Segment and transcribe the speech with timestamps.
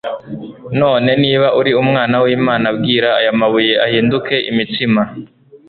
[0.79, 5.01] none «niba uri Umwana w'lmana bwira aya mabuye ahinduke imitsima»